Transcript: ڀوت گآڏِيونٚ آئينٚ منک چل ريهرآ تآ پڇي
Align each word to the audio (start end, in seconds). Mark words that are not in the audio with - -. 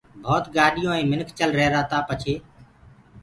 ڀوت 0.25 0.45
گآڏِيونٚ 0.55 0.93
آئينٚ 0.93 1.09
منک 1.11 1.29
چل 1.37 1.49
ريهرآ 1.57 1.81
تآ 1.89 1.97
پڇي 2.07 2.35